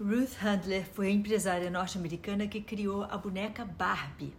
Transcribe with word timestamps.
Ruth 0.00 0.34
Handler 0.40 0.84
foi 0.92 1.06
a 1.06 1.12
empresária 1.12 1.70
norte-americana 1.70 2.48
que 2.48 2.60
criou 2.60 3.04
a 3.04 3.16
boneca 3.16 3.64
Barbie. 3.64 4.34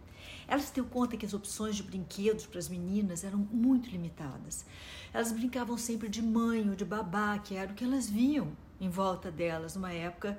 Ela 0.46 0.60
se 0.60 0.74
deu 0.74 0.84
conta 0.84 1.16
que 1.16 1.24
as 1.24 1.32
opções 1.32 1.76
de 1.76 1.82
brinquedos 1.82 2.44
para 2.44 2.58
as 2.58 2.68
meninas 2.68 3.24
eram 3.24 3.38
muito 3.38 3.88
limitadas. 3.88 4.66
Elas 5.14 5.32
brincavam 5.32 5.78
sempre 5.78 6.10
de 6.10 6.20
mãe 6.20 6.68
ou 6.68 6.76
de 6.76 6.84
babá, 6.84 7.38
que 7.38 7.54
era 7.54 7.72
o 7.72 7.74
que 7.74 7.84
elas 7.84 8.08
viam 8.08 8.52
em 8.78 8.90
volta 8.90 9.30
delas, 9.30 9.74
numa 9.74 9.92
época 9.92 10.38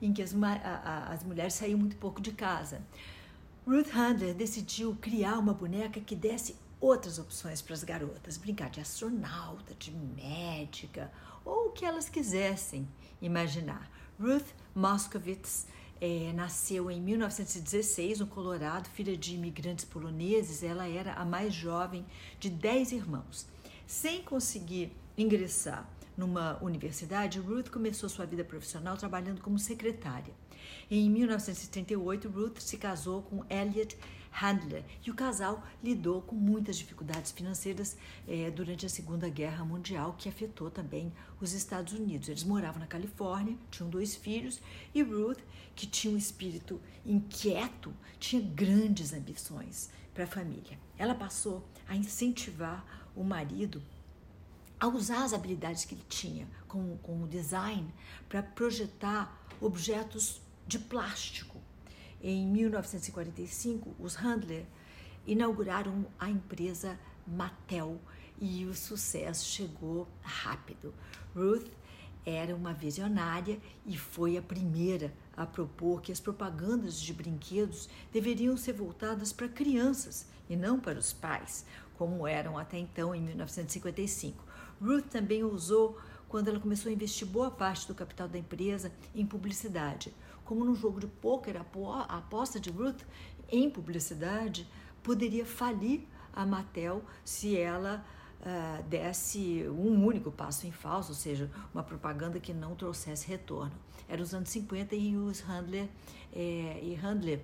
em 0.00 0.12
que 0.12 0.22
as, 0.22 0.32
a, 0.32 1.12
as 1.12 1.24
mulheres 1.24 1.54
saíam 1.54 1.78
muito 1.78 1.96
pouco 1.96 2.20
de 2.20 2.30
casa. 2.30 2.80
Ruth 3.66 3.90
Handler 3.92 4.32
decidiu 4.32 4.96
criar 5.00 5.38
uma 5.38 5.54
boneca 5.54 6.00
que 6.00 6.14
desse 6.14 6.56
outras 6.80 7.18
opções 7.18 7.60
para 7.60 7.74
as 7.74 7.82
garotas, 7.82 8.36
brincar 8.36 8.70
de 8.70 8.80
astronauta, 8.80 9.74
de 9.74 9.90
médica 9.90 11.10
ou 11.44 11.68
o 11.68 11.72
que 11.72 11.84
elas 11.84 12.08
quisessem 12.08 12.88
imaginar. 13.20 13.90
Ruth 14.20 14.46
Moskowitz 14.74 15.66
é, 16.00 16.32
nasceu 16.34 16.90
em 16.90 17.00
1916 17.00 18.20
no 18.20 18.26
Colorado, 18.26 18.88
filha 18.88 19.16
de 19.16 19.34
imigrantes 19.34 19.84
poloneses. 19.84 20.62
Ela 20.62 20.88
era 20.88 21.14
a 21.14 21.24
mais 21.24 21.54
jovem 21.54 22.04
de 22.38 22.50
dez 22.50 22.92
irmãos. 22.92 23.46
Sem 23.86 24.22
conseguir 24.22 24.92
ingressar 25.16 25.88
numa 26.16 26.62
universidade, 26.62 27.38
Ruth 27.38 27.68
começou 27.70 28.08
sua 28.08 28.26
vida 28.26 28.44
profissional 28.44 28.96
trabalhando 28.96 29.40
como 29.40 29.58
secretária. 29.58 30.34
Em 30.90 31.08
1938, 31.10 32.28
Ruth 32.28 32.58
se 32.58 32.76
casou 32.76 33.22
com 33.22 33.44
Elliot 33.48 33.96
Handler 34.30 34.84
e 35.06 35.10
o 35.10 35.14
casal 35.14 35.62
lidou 35.82 36.22
com 36.22 36.34
muitas 36.34 36.76
dificuldades 36.76 37.32
financeiras 37.32 37.96
eh, 38.26 38.50
durante 38.50 38.86
a 38.86 38.88
Segunda 38.88 39.28
Guerra 39.28 39.64
Mundial, 39.64 40.14
que 40.18 40.28
afetou 40.28 40.70
também 40.70 41.12
os 41.40 41.52
Estados 41.52 41.92
Unidos. 41.92 42.28
Eles 42.28 42.44
moravam 42.44 42.80
na 42.80 42.86
Califórnia, 42.86 43.56
tinham 43.70 43.90
dois 43.90 44.14
filhos 44.14 44.60
e 44.94 45.02
Ruth, 45.02 45.40
que 45.74 45.86
tinha 45.86 46.12
um 46.12 46.16
espírito 46.16 46.80
inquieto, 47.04 47.92
tinha 48.18 48.42
grandes 48.42 49.12
ambições 49.12 49.90
para 50.14 50.24
a 50.24 50.26
família. 50.26 50.78
Ela 50.98 51.14
passou 51.14 51.66
a 51.86 51.94
incentivar 51.94 52.84
o 53.14 53.22
marido 53.22 53.82
a 54.82 54.88
usar 54.88 55.22
as 55.22 55.32
habilidades 55.32 55.84
que 55.84 55.94
ele 55.94 56.04
tinha 56.08 56.44
com, 56.66 56.96
com 56.98 57.22
o 57.22 57.28
design 57.28 57.88
para 58.28 58.42
projetar 58.42 59.40
objetos 59.60 60.42
de 60.66 60.76
plástico 60.76 61.62
em 62.20 62.44
1945, 62.48 63.94
os 63.96 64.16
Handler 64.16 64.64
inauguraram 65.24 66.04
a 66.18 66.28
empresa 66.28 66.98
Mattel 67.24 68.00
e 68.40 68.64
o 68.64 68.74
sucesso 68.74 69.44
chegou 69.44 70.08
rápido. 70.20 70.92
Ruth 71.32 71.70
era 72.26 72.54
uma 72.54 72.74
visionária 72.74 73.60
e 73.86 73.96
foi 73.96 74.36
a 74.36 74.42
primeira 74.42 75.14
a 75.36 75.46
propor 75.46 76.02
que 76.02 76.10
as 76.10 76.18
propagandas 76.18 77.00
de 77.00 77.12
brinquedos 77.12 77.88
deveriam 78.12 78.56
ser 78.56 78.72
voltadas 78.72 79.32
para 79.32 79.48
crianças 79.48 80.26
e 80.50 80.56
não 80.56 80.80
para 80.80 80.98
os 80.98 81.12
pais, 81.12 81.64
como 81.96 82.26
eram 82.26 82.58
até 82.58 82.78
então 82.78 83.14
em 83.14 83.20
1955. 83.20 84.51
Ruth 84.82 85.06
também 85.06 85.44
usou 85.44 85.98
quando 86.28 86.48
ela 86.48 86.58
começou 86.58 86.90
a 86.90 86.92
investir 86.92 87.26
boa 87.26 87.50
parte 87.50 87.86
do 87.86 87.94
capital 87.94 88.26
da 88.26 88.38
empresa 88.38 88.90
em 89.14 89.24
publicidade 89.24 90.12
como 90.44 90.64
no 90.64 90.74
jogo 90.74 91.00
de 91.00 91.06
pôquer, 91.06 91.56
a 91.56 92.16
aposta 92.18 92.60
de 92.60 92.70
Ruth 92.70 93.02
em 93.48 93.70
publicidade 93.70 94.68
poderia 95.02 95.46
falir 95.46 96.02
a 96.32 96.44
Mattel 96.44 97.02
se 97.24 97.56
ela 97.56 98.04
uh, 98.40 98.82
desse 98.84 99.66
um 99.68 100.04
único 100.04 100.30
passo 100.30 100.66
em 100.66 100.72
falso, 100.72 101.10
ou 101.10 101.14
seja, 101.14 101.50
uma 101.72 101.82
propaganda 101.82 102.38
que 102.40 102.52
não 102.52 102.74
trouxesse 102.74 103.26
retorno. 103.26 103.72
Era 104.08 104.22
os 104.22 104.34
anos 104.34 104.50
50 104.50 104.94
e 104.94 105.16
os 105.16 105.40
Handler, 105.40 105.88
eh, 106.34 106.80
e 106.82 106.94
Handler 106.94 107.40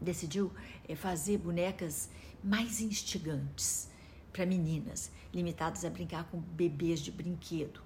decidiu 0.00 0.50
eh, 0.88 0.94
fazer 0.94 1.36
bonecas 1.36 2.08
mais 2.42 2.80
instigantes 2.80 3.90
para 4.32 4.46
meninas, 4.46 5.10
limitadas 5.32 5.84
a 5.84 5.90
brincar 5.90 6.24
com 6.24 6.38
bebês 6.40 7.00
de 7.00 7.10
brinquedo. 7.10 7.80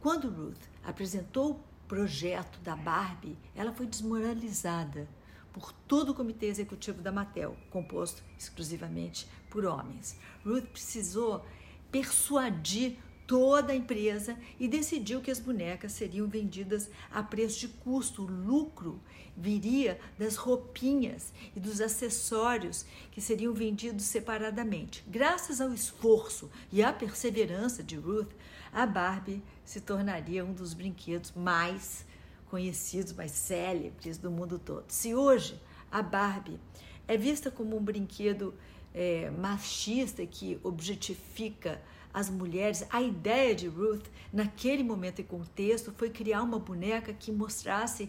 Quando 0.00 0.28
Ruth 0.28 0.60
apresentou 0.82 1.60
projeto 1.88 2.58
da 2.60 2.76
Barbie, 2.76 3.38
ela 3.54 3.72
foi 3.72 3.86
desmoralizada 3.86 5.08
por 5.52 5.72
todo 5.86 6.10
o 6.10 6.14
comitê 6.14 6.46
executivo 6.46 7.00
da 7.00 7.12
Mattel, 7.12 7.56
composto 7.70 8.22
exclusivamente 8.38 9.28
por 9.48 9.64
homens. 9.64 10.18
Ruth 10.44 10.66
precisou 10.66 11.46
persuadir 11.92 12.98
toda 13.26 13.72
a 13.72 13.76
empresa 13.76 14.36
e 14.58 14.68
decidiu 14.68 15.20
que 15.20 15.30
as 15.30 15.38
bonecas 15.38 15.92
seriam 15.92 16.28
vendidas 16.28 16.90
a 17.10 17.22
preço 17.22 17.60
de 17.60 17.68
custo. 17.68 18.22
O 18.22 18.26
lucro 18.26 19.00
viria 19.36 19.98
das 20.18 20.36
roupinhas 20.36 21.32
e 21.56 21.60
dos 21.60 21.80
acessórios 21.80 22.84
que 23.10 23.20
seriam 23.20 23.52
vendidos 23.52 24.04
separadamente. 24.04 25.04
Graças 25.06 25.60
ao 25.60 25.72
esforço 25.72 26.50
e 26.72 26.82
à 26.82 26.92
perseverança 26.92 27.82
de 27.82 27.96
Ruth, 27.96 28.32
a 28.72 28.86
Barbie 28.86 29.42
se 29.64 29.80
tornaria 29.80 30.44
um 30.44 30.52
dos 30.52 30.74
brinquedos 30.74 31.32
mais 31.34 32.04
conhecidos, 32.50 33.12
mais 33.12 33.32
célebres 33.32 34.18
do 34.18 34.30
mundo 34.30 34.58
todo. 34.58 34.84
Se 34.88 35.14
hoje 35.14 35.60
a 35.90 36.02
Barbie 36.02 36.60
é 37.06 37.16
vista 37.16 37.50
como 37.50 37.76
um 37.76 37.82
brinquedo 37.82 38.54
é, 38.94 39.30
machista 39.30 40.24
que 40.24 40.58
objetifica 40.62 41.82
as 42.12 42.30
mulheres, 42.30 42.86
a 42.90 43.02
ideia 43.02 43.54
de 43.54 43.66
Ruth, 43.66 44.06
naquele 44.32 44.84
momento 44.84 45.18
e 45.20 45.24
contexto, 45.24 45.92
foi 45.96 46.10
criar 46.10 46.42
uma 46.42 46.60
boneca 46.60 47.12
que 47.12 47.32
mostrasse 47.32 48.08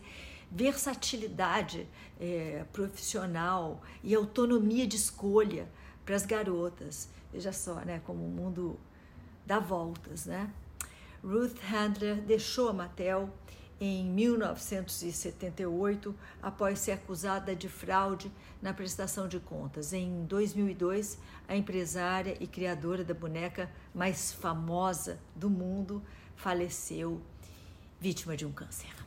versatilidade 0.51 1.87
é, 2.19 2.63
profissional 2.71 3.81
e 4.03 4.13
autonomia 4.13 4.85
de 4.85 4.95
escolha 4.95 5.67
para 6.05 6.15
as 6.15 6.23
garotas. 6.23 7.09
Veja 7.33 7.51
só, 7.51 7.75
né, 7.81 7.99
como 8.05 8.23
o 8.23 8.29
mundo 8.29 8.79
dá 9.43 9.59
voltas, 9.59 10.27
né? 10.27 10.51
Ruth 11.23 11.57
Handler 11.63 12.21
deixou 12.21 12.69
a 12.69 12.73
Mattel 12.73 13.29
em 13.79 14.03
1978 14.05 16.15
após 16.41 16.79
ser 16.79 16.93
acusada 16.93 17.55
de 17.55 17.67
fraude 17.67 18.31
na 18.61 18.73
prestação 18.73 19.27
de 19.27 19.39
contas. 19.39 19.91
Em 19.93 20.23
2002, 20.25 21.19
a 21.47 21.55
empresária 21.55 22.35
e 22.39 22.47
criadora 22.47 23.03
da 23.03 23.13
boneca 23.13 23.69
mais 23.93 24.31
famosa 24.31 25.19
do 25.35 25.49
mundo 25.49 26.01
faleceu 26.35 27.21
vítima 27.99 28.37
de 28.37 28.45
um 28.45 28.51
câncer. 28.51 29.04